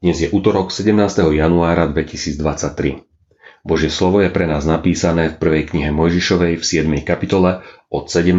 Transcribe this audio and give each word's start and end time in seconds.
Dnes 0.00 0.16
je 0.24 0.32
útorok 0.32 0.72
17. 0.72 0.96
januára 1.36 1.84
2023. 1.84 3.04
Božie 3.60 3.92
slovo 3.92 4.24
je 4.24 4.32
pre 4.32 4.48
nás 4.48 4.64
napísané 4.64 5.28
v 5.28 5.36
prvej 5.36 5.68
knihe 5.68 5.92
Mojžišovej 5.92 6.56
v 6.56 6.64
7. 6.64 7.04
kapitole 7.04 7.60
od 7.92 8.08
17. 8.08 8.32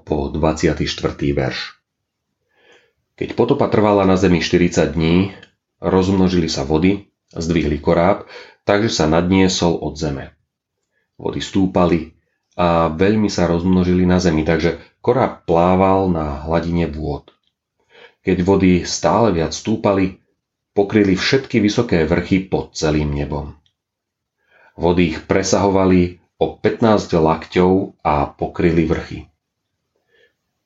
po 0.00 0.32
24. 0.32 0.80
verš. 1.36 1.76
Keď 3.20 3.36
potopa 3.36 3.68
trvala 3.68 4.08
na 4.08 4.16
zemi 4.16 4.40
40 4.40 4.96
dní, 4.96 5.36
rozmnožili 5.76 6.48
sa 6.48 6.64
vody, 6.64 7.12
zdvihli 7.36 7.76
koráb, 7.76 8.24
takže 8.64 8.88
sa 8.88 9.04
nadniesol 9.04 9.76
od 9.76 9.92
zeme. 10.00 10.32
Vody 11.20 11.44
stúpali 11.44 12.16
a 12.56 12.88
veľmi 12.88 13.28
sa 13.28 13.44
rozmnožili 13.44 14.08
na 14.08 14.16
zemi, 14.16 14.40
takže 14.40 14.80
koráb 15.04 15.44
plával 15.44 16.08
na 16.08 16.48
hladine 16.48 16.88
vôd. 16.88 17.28
Keď 18.22 18.38
vody 18.46 18.86
stále 18.86 19.34
viac 19.34 19.50
stúpali, 19.50 20.22
pokryli 20.78 21.18
všetky 21.18 21.58
vysoké 21.58 22.06
vrchy 22.06 22.46
pod 22.46 22.74
celým 22.78 23.10
nebom. 23.10 23.58
Vody 24.78 25.12
ich 25.12 25.18
presahovali 25.26 26.22
o 26.38 26.58
15 26.58 27.12
lakťov 27.12 28.02
a 28.02 28.30
pokryli 28.30 28.86
vrchy. 28.86 29.20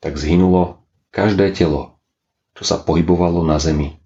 Tak 0.00 0.20
zhynulo 0.20 0.84
každé 1.10 1.56
telo, 1.56 1.96
čo 2.52 2.64
sa 2.64 2.76
pohybovalo 2.80 3.40
na 3.40 3.56
zemi. 3.56 3.96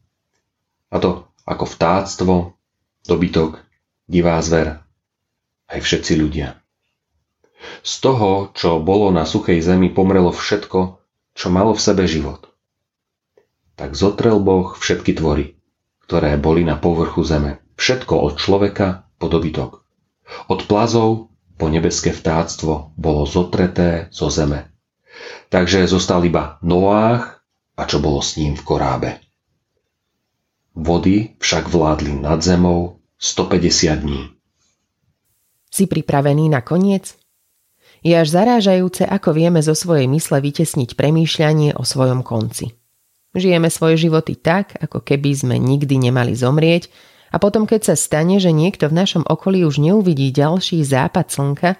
A 0.91 0.98
to 0.98 1.27
ako 1.47 1.64
vtáctvo, 1.66 2.34
dobytok, 3.06 3.62
divá 4.06 4.38
zver, 4.42 4.82
aj 5.70 5.78
všetci 5.82 6.12
ľudia. 6.19 6.58
Z 7.86 7.92
toho, 8.03 8.50
čo 8.56 8.82
bolo 8.82 9.14
na 9.14 9.22
suchej 9.22 9.62
zemi, 9.62 9.92
pomrelo 9.92 10.34
všetko, 10.34 10.98
čo 11.34 11.47
malo 11.53 11.77
v 11.77 11.82
sebe 11.82 12.06
život. 12.10 12.50
Tak 13.81 13.97
zotrel 13.97 14.36
Boh 14.45 14.77
všetky 14.77 15.17
tvory, 15.17 15.56
ktoré 16.05 16.36
boli 16.36 16.69
na 16.69 16.77
povrchu 16.77 17.25
zeme. 17.25 17.64
Všetko 17.81 18.12
od 18.12 18.37
človeka 18.37 19.09
po 19.17 19.33
dobytok. 19.33 19.81
Od 20.53 20.61
plazov 20.69 21.33
po 21.56 21.72
nebeské 21.72 22.12
vtáctvo 22.12 22.92
bolo 23.00 23.25
zotreté 23.25 24.12
zo 24.12 24.28
zeme. 24.28 24.69
Takže 25.48 25.89
zostal 25.89 26.20
iba 26.28 26.61
Noách 26.61 27.41
a 27.72 27.89
čo 27.89 28.05
bolo 28.05 28.20
s 28.20 28.37
ním 28.37 28.53
v 28.53 28.69
korábe. 28.69 29.11
Vody 30.77 31.41
však 31.41 31.72
vládli 31.72 32.20
nad 32.20 32.44
zemou 32.44 33.00
150 33.17 33.97
dní. 33.97 34.28
Si 35.72 35.89
pripravený 35.89 36.53
na 36.53 36.61
koniec? 36.61 37.17
Je 38.05 38.12
až 38.12 38.28
zarážajúce, 38.28 39.09
ako 39.09 39.33
vieme 39.33 39.65
zo 39.65 39.72
svojej 39.72 40.05
mysle 40.05 40.37
vytesniť 40.44 41.00
premýšľanie 41.00 41.81
o 41.81 41.84
svojom 41.84 42.20
konci. 42.20 42.80
Žijeme 43.31 43.70
svoje 43.70 44.11
životy 44.11 44.34
tak, 44.34 44.75
ako 44.83 45.06
keby 45.06 45.31
sme 45.34 45.56
nikdy 45.56 46.11
nemali 46.11 46.34
zomrieť 46.34 46.91
a 47.31 47.39
potom 47.39 47.62
keď 47.62 47.92
sa 47.92 47.95
stane, 47.95 48.42
že 48.42 48.50
niekto 48.50 48.91
v 48.91 48.98
našom 48.98 49.22
okolí 49.22 49.62
už 49.62 49.78
neuvidí 49.78 50.34
ďalší 50.34 50.83
západ 50.83 51.31
slnka, 51.31 51.70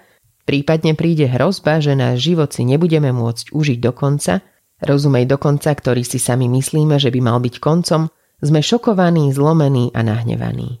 prípadne 0.47 0.95
príde 0.95 1.27
hrozba, 1.27 1.83
že 1.83 1.91
náš 1.91 2.23
život 2.31 2.55
si 2.55 2.63
nebudeme 2.63 3.11
môcť 3.11 3.51
užiť 3.51 3.79
do 3.83 3.91
konca, 3.91 4.39
rozumej 4.79 5.27
do 5.27 5.35
konca, 5.35 5.75
ktorý 5.75 6.07
si 6.07 6.23
sami 6.23 6.47
myslíme, 6.47 6.95
že 6.95 7.11
by 7.11 7.19
mal 7.19 7.43
byť 7.43 7.55
koncom, 7.59 8.07
sme 8.41 8.59
šokovaní, 8.63 9.29
zlomení 9.35 9.91
a 9.91 10.01
nahnevaní. 10.01 10.79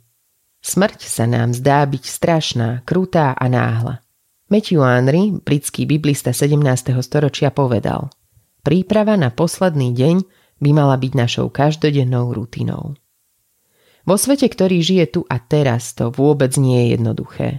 Smrť 0.63 0.99
sa 1.03 1.25
nám 1.27 1.51
zdá 1.51 1.83
byť 1.83 2.03
strašná, 2.05 2.69
krutá 2.87 3.35
a 3.35 3.45
náhla. 3.51 3.99
Matthew 4.47 4.83
Henry, 4.83 5.35
britský 5.35 5.83
biblista 5.83 6.31
17. 6.31 6.95
storočia, 7.03 7.51
povedal 7.51 8.07
Príprava 8.61 9.17
na 9.17 9.33
posledný 9.33 9.91
deň 9.95 10.40
by 10.61 10.69
mala 10.71 10.95
byť 10.95 11.13
našou 11.17 11.49
každodennou 11.49 12.31
rutinou. 12.31 12.95
Vo 14.05 14.15
svete, 14.17 14.49
ktorý 14.49 14.81
žije 14.81 15.05
tu 15.17 15.21
a 15.29 15.37
teraz, 15.37 15.93
to 15.93 16.09
vôbec 16.09 16.53
nie 16.57 16.85
je 16.85 16.87
jednoduché. 16.97 17.49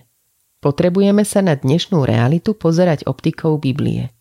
Potrebujeme 0.62 1.26
sa 1.26 1.42
na 1.42 1.58
dnešnú 1.58 2.06
realitu 2.06 2.54
pozerať 2.54 3.06
optikou 3.10 3.58
Biblie. 3.58 4.14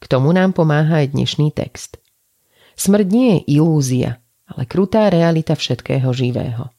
K 0.00 0.04
tomu 0.08 0.32
nám 0.32 0.56
pomáha 0.56 1.04
aj 1.04 1.12
dnešný 1.12 1.52
text. 1.52 2.00
Smrť 2.76 3.06
nie 3.12 3.28
je 3.36 3.60
ilúzia, 3.60 4.24
ale 4.48 4.64
krutá 4.64 5.12
realita 5.12 5.52
všetkého 5.52 6.08
živého. 6.16 6.72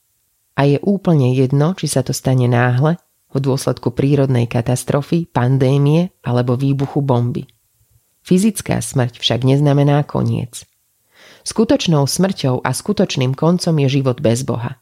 A 0.53 0.61
je 0.65 0.77
úplne 0.81 1.33
jedno, 1.33 1.77
či 1.77 1.89
sa 1.89 2.01
to 2.05 2.13
stane 2.13 2.45
náhle, 2.49 2.97
v 3.33 3.37
dôsledku 3.41 3.93
prírodnej 3.97 4.45
katastrofy, 4.45 5.25
pandémie 5.25 6.13
alebo 6.21 6.53
výbuchu 6.53 7.01
bomby. 7.01 7.49
Fyzická 8.21 8.77
smrť 8.77 9.17
však 9.17 9.41
neznamená 9.41 10.05
koniec. 10.05 10.69
Skutočnou 11.43 12.07
smrťou 12.07 12.63
a 12.63 12.69
skutočným 12.71 13.35
koncom 13.35 13.75
je 13.83 13.87
život 13.99 14.23
bez 14.23 14.47
Boha. 14.47 14.79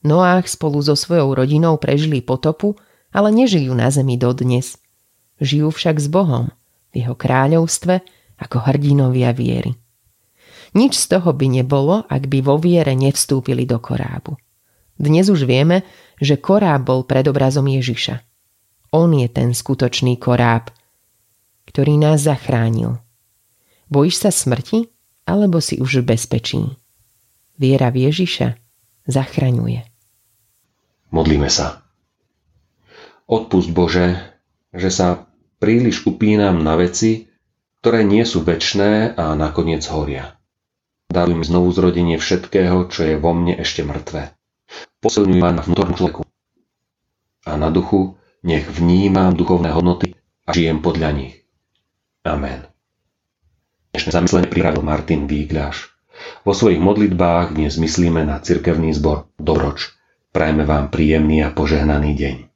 Noách 0.00 0.48
spolu 0.48 0.80
so 0.80 0.96
svojou 0.96 1.36
rodinou 1.36 1.76
prežili 1.76 2.24
potopu, 2.24 2.80
ale 3.12 3.28
nežijú 3.28 3.76
na 3.76 3.92
zemi 3.92 4.16
dodnes. 4.16 4.80
Žijú 5.40 5.68
však 5.68 5.96
s 6.00 6.08
Bohom, 6.08 6.48
v 6.96 7.04
jeho 7.04 7.12
kráľovstve, 7.12 8.00
ako 8.40 8.56
hrdinovia 8.72 9.36
viery. 9.36 9.76
Nič 10.72 10.96
z 10.96 11.18
toho 11.18 11.32
by 11.32 11.46
nebolo, 11.60 12.04
ak 12.08 12.28
by 12.28 12.38
vo 12.44 12.56
viere 12.60 12.92
nevstúpili 12.96 13.64
do 13.64 13.80
korábu. 13.80 14.36
Dnes 14.98 15.30
už 15.30 15.46
vieme, 15.46 15.86
že 16.18 16.40
koráb 16.40 16.88
bol 16.88 17.06
predobrazom 17.06 17.68
Ježiša. 17.68 18.20
On 18.90 19.12
je 19.12 19.28
ten 19.28 19.52
skutočný 19.52 20.16
koráb, 20.16 20.72
ktorý 21.68 22.00
nás 22.00 22.24
zachránil. 22.24 22.96
Bojíš 23.92 24.24
sa 24.24 24.30
smrti? 24.32 24.97
Alebo 25.28 25.60
si 25.60 25.76
už 25.76 26.00
v 26.00 26.16
bezpečí. 26.16 26.64
Viera 27.60 27.92
v 27.92 28.08
Ježiša 28.08 28.56
zachraňuje. 29.04 29.84
Modlíme 31.12 31.52
sa. 31.52 31.84
Odpust 33.28 33.68
Bože, 33.68 34.16
že 34.72 34.88
sa 34.88 35.28
príliš 35.60 36.08
upínam 36.08 36.64
na 36.64 36.80
veci, 36.80 37.28
ktoré 37.84 38.08
nie 38.08 38.24
sú 38.24 38.40
väčné 38.40 39.12
a 39.12 39.36
nakoniec 39.36 39.84
horia. 39.92 40.40
Daruj 41.08 41.40
mi 41.40 41.44
znovu 41.44 41.72
zrodenie 41.72 42.20
všetkého, 42.20 42.88
čo 42.92 43.00
je 43.04 43.16
vo 43.16 43.32
mne 43.32 43.56
ešte 43.56 43.84
mŕtve. 43.84 44.32
Posilňuj 45.00 45.40
ma 45.40 45.56
na 45.56 45.64
vnútornom 45.64 45.96
človeku. 45.96 46.22
A 47.48 47.56
na 47.56 47.72
duchu 47.72 48.20
nech 48.44 48.68
vnímam 48.68 49.32
duchovné 49.32 49.72
hodnoty 49.72 50.12
a 50.44 50.52
žijem 50.52 50.84
podľa 50.84 51.10
nich. 51.16 51.34
Amen. 52.28 52.67
Dnešné 53.98 54.14
zamyslenie 54.14 54.46
pripravil 54.46 54.86
Martin 54.86 55.26
Vígľaš. 55.26 55.90
Vo 56.46 56.54
svojich 56.54 56.78
modlitbách 56.78 57.58
dnes 57.58 57.74
myslíme 57.82 58.22
na 58.22 58.38
cirkevný 58.38 58.94
zbor 58.94 59.26
Dobroč. 59.42 59.90
Prajme 60.30 60.62
vám 60.62 60.86
príjemný 60.86 61.42
a 61.42 61.50
požehnaný 61.50 62.14
deň. 62.14 62.47